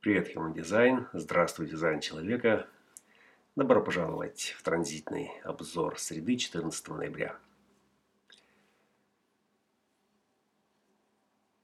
Привет, 0.00 0.32
Human 0.32 0.54
Design. 0.54 1.08
Здравствуй, 1.12 1.66
дизайн 1.66 1.98
человека. 1.98 2.68
Добро 3.56 3.82
пожаловать 3.82 4.54
в 4.56 4.62
транзитный 4.62 5.32
обзор 5.42 5.98
среды 5.98 6.36
14 6.36 6.88
ноября. 6.90 7.36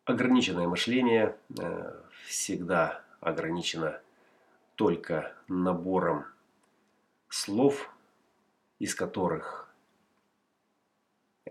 Ограниченное 0.05 0.67
мышление 0.67 1.37
э, 1.57 2.03
всегда 2.27 3.05
ограничено 3.21 4.01
только 4.75 5.37
набором 5.47 6.25
слов, 7.29 7.89
из 8.81 8.97
которых 8.97 9.73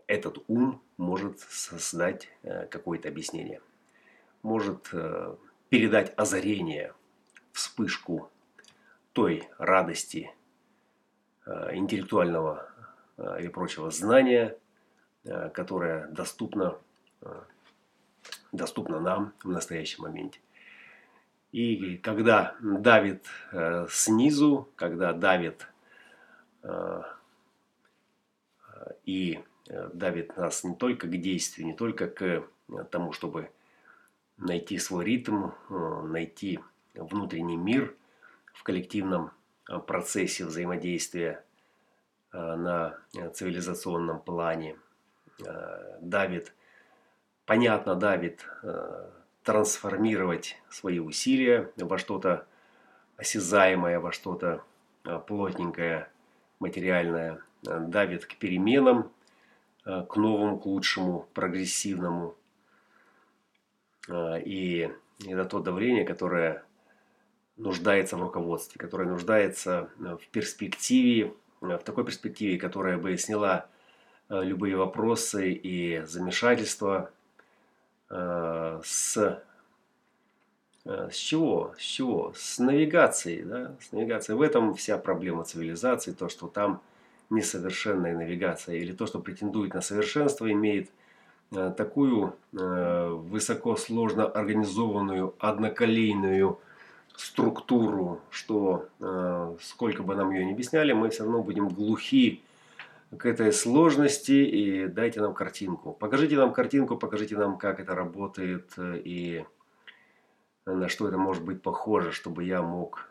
этот 0.05 0.43
ум 0.49 0.83
может 0.97 1.39
создать 1.39 2.27
э, 2.41 2.67
какое-то 2.67 3.07
объяснение. 3.07 3.61
Может 4.41 4.89
э, 4.91 5.37
передать 5.73 6.13
озарение, 6.17 6.93
вспышку 7.51 8.29
той 9.13 9.49
радости 9.57 10.31
э, 11.47 11.73
интеллектуального 11.73 12.69
э, 13.17 13.37
или 13.39 13.47
прочего 13.47 13.89
знания, 13.89 14.55
э, 15.23 15.49
которая 15.49 16.09
доступна, 16.09 16.77
доступна 18.51 18.99
нам 18.99 19.33
в 19.43 19.49
настоящем 19.49 20.03
моменте. 20.03 20.39
И 21.51 21.97
когда 21.97 22.55
давит 22.61 23.25
снизу, 23.89 24.69
когда 24.75 25.11
давит 25.11 25.67
и 29.05 29.43
давит 29.67 30.37
нас 30.37 30.63
не 30.63 30.75
только 30.75 31.07
к 31.07 31.19
действию, 31.19 31.65
не 31.65 31.73
только 31.73 32.05
к 32.07 32.47
тому, 32.91 33.11
чтобы 33.11 33.49
найти 34.37 34.77
свой 34.77 35.05
ритм, 35.05 35.51
э, 35.69 36.01
найти 36.03 36.59
внутренний 36.93 37.57
мир 37.57 37.95
в 38.53 38.63
коллективном 38.63 39.31
э, 39.69 39.79
процессе 39.79 40.45
взаимодействия 40.45 41.43
э, 42.31 42.37
на 42.37 42.97
цивилизационном 43.33 44.19
плане. 44.19 44.77
Давит, 45.99 46.53
понятно, 47.47 47.95
давит 47.95 48.47
трансформировать 49.41 50.57
свои 50.69 50.99
усилия 50.99 51.71
во 51.75 51.97
что-то 51.97 52.45
осязаемое, 53.17 53.99
во 53.99 54.11
что-то 54.11 54.63
плотненькое, 55.25 56.07
материальное, 56.59 57.41
давит 57.63 58.27
к 58.27 58.35
переменам, 58.35 59.11
к 59.83 60.15
новому, 60.15 60.59
к 60.59 60.67
лучшему, 60.67 61.27
прогрессивному– 61.33 62.35
и 64.09 64.91
это 65.25 65.45
то 65.45 65.59
давление, 65.59 66.05
которое 66.05 66.63
нуждается 67.57 68.17
в 68.17 68.21
руководстве, 68.21 68.79
которое 68.79 69.07
нуждается 69.07 69.89
э, 69.99 70.17
в 70.19 70.27
перспективе, 70.29 71.33
э, 71.61 71.77
в 71.77 71.83
такой 71.83 72.05
перспективе, 72.05 72.57
которая 72.57 72.97
бы 72.97 73.15
сняла 73.17 73.67
э, 74.29 74.43
любые 74.43 74.75
вопросы 74.75 75.51
и 75.51 76.03
замешательства 76.05 77.11
с 78.09 79.43
с 80.85 81.15
чего? 81.15 81.73
С 81.79 81.81
чего? 81.81 82.33
С 82.35 82.59
навигацией, 82.59 83.43
да? 83.43 83.75
С 83.79 83.91
навигацией. 83.91 84.37
В 84.37 84.41
этом 84.41 84.75
вся 84.75 84.99
проблема 84.99 85.45
цивилизации, 85.45 86.11
то, 86.11 86.29
что 86.29 86.47
там 86.47 86.81
несовершенная 87.31 88.15
навигация, 88.15 88.75
или 88.75 88.91
то, 88.91 89.07
что 89.07 89.19
претендует 89.19 89.73
на 89.73 89.81
совершенство, 89.81 90.51
имеет 90.51 90.89
Э, 90.89 91.02
такую 91.53 92.35
э, 92.53 93.09
высоко 93.09 93.75
сложно 93.75 94.25
организованную 94.25 95.35
одноколейную 95.39 96.59
структуру, 97.15 98.21
что 98.29 98.87
э, 98.99 99.55
сколько 99.61 100.03
бы 100.03 100.15
нам 100.15 100.31
ее 100.31 100.45
не 100.45 100.53
объясняли, 100.53 100.93
мы 100.93 101.09
все 101.09 101.23
равно 101.23 101.43
будем 101.43 101.69
глухи 101.69 102.41
к 103.17 103.25
этой 103.25 103.53
сложности 103.53 104.31
и 104.31 104.87
дайте 104.87 105.21
нам 105.21 105.33
картинку. 105.33 105.93
Покажите 105.93 106.35
нам 106.37 106.51
картинку, 106.51 106.97
покажите 106.97 107.37
нам, 107.37 107.57
как 107.57 107.79
это 107.79 107.93
работает 107.93 108.73
и 108.77 109.45
на 110.65 110.89
что 110.89 111.07
это 111.07 111.17
может 111.17 111.43
быть 111.43 111.61
похоже, 111.61 112.11
чтобы 112.11 112.43
я 112.43 112.63
мог 112.63 113.07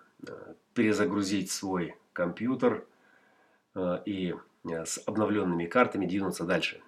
перезагрузить 0.74 1.52
свой 1.52 1.94
компьютер 2.12 2.84
и 3.76 4.34
с 4.66 5.02
обновленными 5.06 5.66
картами 5.66 6.06
двинуться 6.06 6.44
дальше 6.44 6.80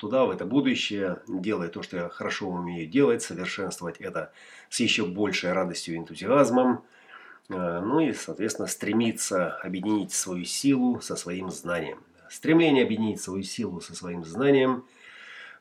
туда, 0.00 0.24
в 0.24 0.30
это 0.30 0.46
будущее, 0.46 1.20
делая 1.28 1.68
то, 1.68 1.82
что 1.82 1.98
я 1.98 2.08
хорошо 2.08 2.48
умею 2.48 2.88
делать, 2.88 3.22
совершенствовать 3.22 3.98
это 3.98 4.32
с 4.70 4.80
еще 4.80 5.04
большей 5.04 5.52
радостью 5.52 5.94
и 5.94 5.98
энтузиазмом. 5.98 6.82
Э, 7.50 7.80
ну 7.80 8.00
и, 8.00 8.12
соответственно, 8.12 8.66
стремиться 8.66 9.52
объединить 9.56 10.12
свою 10.12 10.44
силу 10.44 11.00
со 11.00 11.16
своим 11.16 11.50
знанием. 11.50 11.98
Стремление 12.30 12.84
объединить 12.84 13.20
свою 13.20 13.42
силу 13.42 13.80
со 13.80 13.94
своим 13.94 14.24
знанием, 14.24 14.84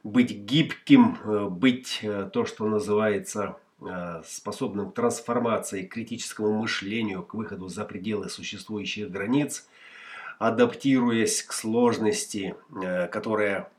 быть 0.04 0.32
гибким, 0.32 1.18
э, 1.24 1.50
быть 1.50 2.00
э, 2.02 2.30
то, 2.32 2.46
что 2.46 2.66
называется 2.66 3.58
способным 4.26 4.92
к 4.92 4.96
трансформации, 4.96 5.86
к 5.86 5.94
критическому 5.94 6.52
мышлению, 6.52 7.24
к 7.24 7.34
выходу 7.34 7.70
за 7.70 7.86
пределы 7.86 8.28
существующих 8.28 9.10
границ, 9.10 9.70
адаптируясь 10.38 11.44
к 11.44 11.54
сложности, 11.54 12.58
которая 13.10 13.72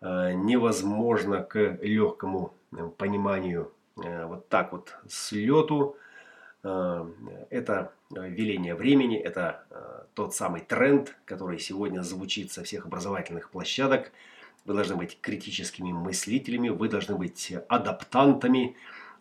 невозможно 0.00 1.42
к 1.42 1.78
легкому 1.82 2.54
э, 2.72 2.88
пониманию 2.96 3.72
э, 4.02 4.26
вот 4.26 4.48
так 4.48 4.72
вот 4.72 4.94
с 5.08 5.32
лету. 5.32 5.96
Это 7.50 7.92
веление 8.10 8.74
времени, 8.74 9.16
это 9.16 9.64
тот 10.14 10.34
самый 10.34 10.60
тренд, 10.60 11.16
который 11.24 11.60
сегодня 11.60 12.02
звучит 12.02 12.50
со 12.50 12.64
всех 12.64 12.84
образовательных 12.84 13.50
площадок. 13.50 14.10
Вы 14.64 14.74
должны 14.74 14.96
быть 14.96 15.20
критическими 15.20 15.92
мыслителями, 15.92 16.68
вы 16.68 16.88
должны 16.88 17.14
быть 17.14 17.54
адаптантами, 17.68 18.76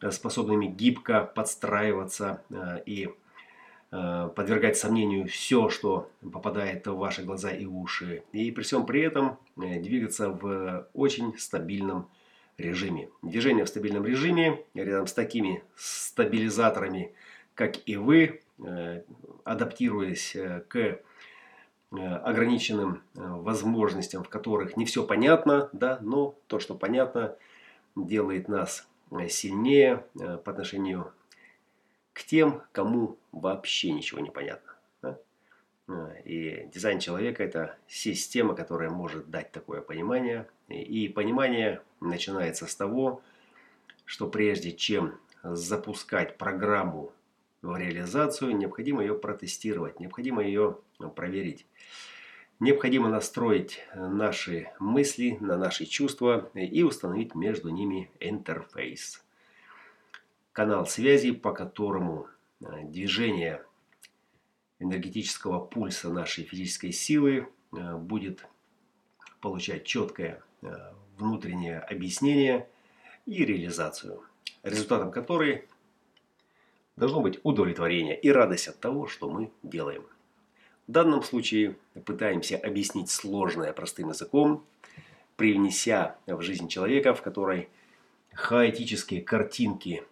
способными 0.09 0.65
гибко 0.65 1.23
подстраиваться 1.23 2.41
и 2.87 3.07
Э, 3.09 3.26
подвергать 3.89 4.77
сомнению 4.77 5.27
все, 5.27 5.69
что 5.69 6.09
попадает 6.19 6.85
в 6.87 6.97
ваши 6.97 7.23
глаза 7.23 7.51
и 7.51 7.65
уши. 7.65 8.23
И 8.33 8.51
при 8.51 8.63
всем 8.63 8.85
при 8.85 9.01
этом 9.01 9.39
э, 9.55 9.79
двигаться 9.79 10.29
в 10.29 10.87
очень 10.93 11.37
стабильном 11.37 12.09
режиме. 12.57 13.09
Движение 13.21 13.63
в 13.63 13.69
стабильном 13.69 14.05
режиме 14.05 14.63
рядом 14.73 15.07
с 15.07 15.13
такими 15.13 15.63
стабилизаторами, 15.75 17.13
как 17.55 17.75
и 17.87 17.95
вы, 17.95 18.41
э, 18.59 19.03
адаптируясь 19.45 20.35
к 20.67 20.99
ограниченным 21.89 23.01
возможностям, 23.13 24.21
в 24.21 24.27
которых 24.27 24.75
не 24.75 24.83
все 24.83 25.05
понятно, 25.05 25.69
да, 25.71 25.99
но 26.01 26.35
то, 26.47 26.59
что 26.59 26.75
понятно, 26.75 27.37
делает 27.95 28.49
нас 28.49 28.89
сильнее 29.29 30.03
по 30.43 30.51
отношению 30.51 31.13
к 32.17 32.23
тем, 32.23 32.63
кому 32.71 33.19
вообще 33.31 33.91
ничего 33.91 34.19
не 34.19 34.31
понятно. 34.31 34.73
А, 35.87 36.13
и 36.25 36.67
дизайн 36.73 36.99
человека– 36.99 37.43
это 37.43 37.77
система, 37.87 38.55
которая 38.55 38.89
может 38.89 39.29
дать 39.29 39.51
такое 39.51 39.81
понимание. 39.81 40.47
И 40.67 41.09
понимание 41.09 41.79
начинается 42.01 42.65
с 42.65 42.75
того, 42.75 43.21
что 44.03 44.27
прежде 44.27 44.71
чем 44.71 45.19
запускать 45.43 46.39
программу 46.39 47.11
в 47.61 47.77
реализацию, 47.77 48.57
необходимо 48.57 49.03
ее 49.03 49.13
протестировать, 49.13 49.99
необходимо 49.99 50.43
ее 50.43 50.79
проверить. 51.15 51.67
Необходимо 52.59 53.09
настроить 53.09 53.85
наши 53.93 54.71
мысли 54.79 55.37
на 55.39 55.55
наши 55.55 55.85
чувства 55.85 56.49
и 56.55 56.81
установить 56.81 57.35
между 57.35 57.69
ними 57.69 58.09
интерфейс 58.19 59.23
канал 60.57 60.87
связи, 60.87 61.33
по 61.33 61.53
которому 61.53 62.29
э, 62.61 62.65
движение 62.85 63.63
энергетического 64.79 65.59
пульса 65.59 66.09
нашей 66.09 66.45
физической 66.45 66.91
силы 66.91 67.47
э, 67.71 67.95
будет 67.97 68.43
получать 69.39 69.85
четкое 69.85 70.41
э, 70.63 70.67
внутреннее 71.15 71.77
объяснение 71.77 72.67
и 73.27 73.45
реализацию, 73.45 74.23
результатом 74.63 75.11
которой 75.11 75.67
должно 76.95 77.21
быть 77.21 77.39
удовлетворение 77.43 78.19
и 78.19 78.31
радость 78.31 78.67
от 78.67 78.79
того, 78.79 79.05
что 79.05 79.29
мы 79.29 79.51
делаем. 79.61 80.07
В 80.87 80.91
данном 80.91 81.21
случае 81.21 81.77
пытаемся 82.03 82.57
объяснить 82.57 83.11
сложное 83.11 83.73
простым 83.73 84.09
языком, 84.09 84.65
привнеся 85.35 86.15
в 86.25 86.41
жизнь 86.41 86.67
человека, 86.67 87.13
в 87.13 87.21
которой 87.21 87.69
хаотические 88.33 89.21
картинки 89.21 90.03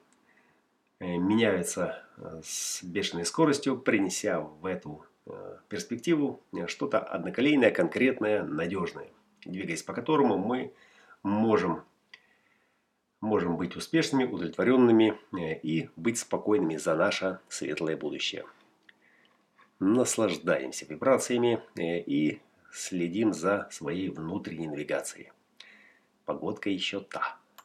меняются 0.99 2.03
э, 2.17 2.41
с 2.43 2.83
бешеной 2.83 3.25
скоростью, 3.25 3.77
принеся 3.77 4.39
в 4.39 4.65
эту 4.65 5.05
э, 5.25 5.57
перспективу 5.69 6.41
что-то 6.67 6.99
одноколейное, 6.99 7.71
конкретное, 7.71 8.43
надежное, 8.43 9.09
двигаясь 9.45 9.83
по 9.83 9.93
которому 9.93 10.37
мы 10.37 10.73
можем, 11.23 11.83
можем 13.19 13.57
быть 13.57 13.75
успешными, 13.75 14.23
удовлетворенными 14.23 15.17
э, 15.37 15.59
и 15.59 15.89
быть 15.95 16.17
спокойными 16.19 16.77
за 16.77 16.95
наше 16.95 17.39
светлое 17.49 17.97
будущее. 17.97 18.45
Наслаждаемся 19.79 20.85
вибрациями 20.85 21.61
э, 21.75 21.99
и 21.99 22.39
следим 22.71 23.33
за 23.33 23.67
своей 23.71 24.09
внутренней 24.09 24.67
навигацией. 24.67 25.31
Погодка 26.25 26.69
еще 26.69 27.01
та. 27.01 27.37